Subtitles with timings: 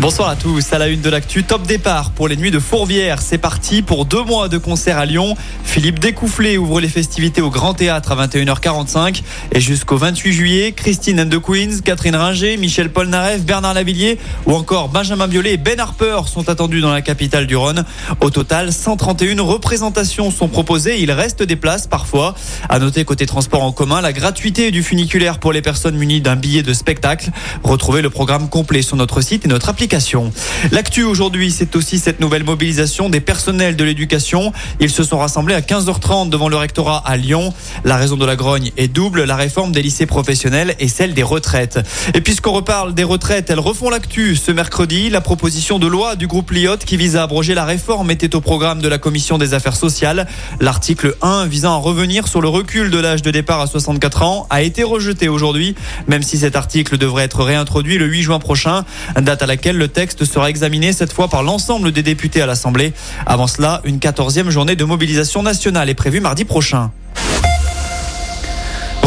[0.00, 3.20] Bonsoir à tous, à la une de l'actu, top départ pour les nuits de Fourvière.
[3.20, 5.36] C'est parti pour deux mois de concert à Lyon.
[5.62, 9.20] Philippe Découfflé ouvre les festivités au Grand Théâtre à 21h45
[9.52, 14.54] et jusqu'au 28 juillet, Christine and the Queens, Catherine Ringer, Michel Polnareff, Bernard Lavillier ou
[14.54, 17.84] encore Benjamin Biolay et Ben Harper sont attendus dans la capitale du Rhône.
[18.22, 21.02] Au total, 131 représentations sont proposées.
[21.02, 22.34] Il reste des places parfois.
[22.70, 26.36] À noter côté transport en commun, la gratuité du funiculaire pour les personnes munies d'un
[26.36, 27.28] billet de spectacle.
[27.62, 29.89] Retrouvez le programme complet sur notre site et notre application.
[30.70, 34.52] L'actu aujourd'hui, c'est aussi cette nouvelle mobilisation des personnels de l'éducation.
[34.78, 37.52] Ils se sont rassemblés à 15h30 devant le rectorat à Lyon.
[37.84, 41.24] La raison de la grogne est double, la réforme des lycées professionnels et celle des
[41.24, 41.80] retraites.
[42.14, 44.36] Et puisqu'on reparle des retraites, elles refont l'actu.
[44.36, 48.12] Ce mercredi, la proposition de loi du groupe Liot qui vise à abroger la réforme
[48.12, 50.28] était au programme de la commission des affaires sociales.
[50.60, 54.46] L'article 1 visant à revenir sur le recul de l'âge de départ à 64 ans
[54.50, 55.74] a été rejeté aujourd'hui,
[56.06, 58.84] même si cet article devrait être réintroduit le 8 juin prochain,
[59.20, 62.92] date à laquelle le texte sera examiné cette fois par l'ensemble des députés à l'Assemblée.
[63.26, 66.90] Avant cela, une quatorzième journée de mobilisation nationale est prévue mardi prochain.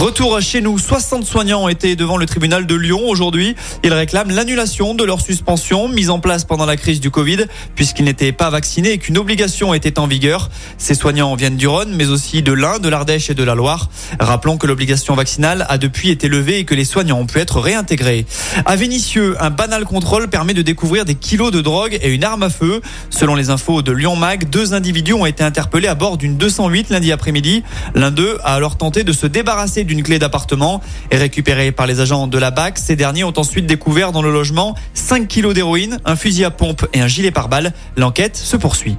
[0.04, 3.56] Retour chez nous, 60 soignants ont été devant le tribunal de Lyon aujourd'hui.
[3.86, 8.04] Ils réclament l'annulation de leur suspension mise en place pendant la crise du Covid puisqu'ils
[8.04, 10.50] n'étaient pas vaccinés et qu'une obligation était en vigueur.
[10.78, 13.90] Ces soignants viennent du Rhône mais aussi de l'Ain, de l'Ardèche et de la Loire.
[14.20, 17.62] Rappelons que l'obligation vaccinale a depuis été levée et que les soignants ont pu être
[17.62, 18.26] réintégrés.
[18.66, 22.44] À Vénissieux, un banal contrôle permet de découvrir des kilos de drogue et une arme
[22.44, 22.82] à feu.
[23.10, 26.90] Selon les infos de Lyon Mag, deux individus ont été interpellés à bord d'une 208
[26.90, 27.64] lundi après-midi.
[27.96, 31.88] L'un d'eux a alors tenté de se débarrasser du une clé d'appartement et récupérée par
[31.88, 32.78] les agents de la BAC.
[32.78, 36.86] Ces derniers ont ensuite découvert dans le logement 5 kilos d'héroïne, un fusil à pompe
[36.94, 37.74] et un gilet pare-balles.
[37.96, 38.98] L'enquête se poursuit.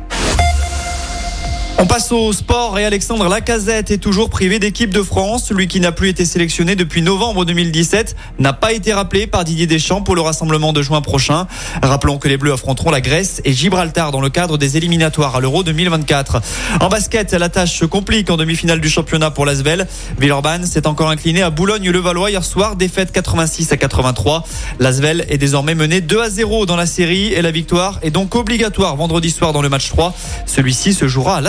[1.76, 5.50] On passe au sport et Alexandre Lacazette est toujours privé d'équipe de France.
[5.50, 9.66] Lui qui n'a plus été sélectionné depuis novembre 2017 n'a pas été rappelé par Didier
[9.66, 11.48] Deschamps pour le rassemblement de juin prochain.
[11.82, 15.40] Rappelons que les Bleus affronteront la Grèce et Gibraltar dans le cadre des éliminatoires à
[15.40, 16.40] l'Euro 2024.
[16.80, 19.88] En basket, la tâche se complique en demi-finale du championnat pour l'Asvel.
[20.20, 24.44] Villeurbanne s'est encore incliné à Boulogne-le-Valois hier soir, défaite 86 à 83.
[24.78, 28.36] L'Asvel est désormais mené 2 à 0 dans la série et la victoire est donc
[28.36, 30.14] obligatoire vendredi soir dans le match 3.
[30.46, 31.40] Celui-ci se jouera à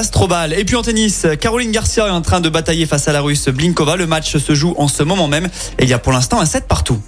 [0.58, 3.48] et puis en tennis, Caroline Garcia est en train de batailler face à la russe
[3.50, 3.96] Blinkova.
[3.96, 5.46] Le match se joue en ce moment même
[5.78, 7.00] et il y a pour l'instant un set partout.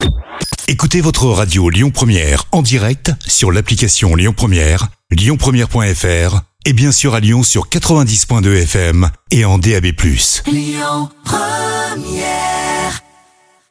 [0.68, 7.16] Écoutez votre radio Lyon Première en direct sur l'application Lyon Première, lyonpremière.fr et bien sûr
[7.16, 9.86] à Lyon sur 90.2 FM et en DAB+.
[10.46, 12.67] Lyon Première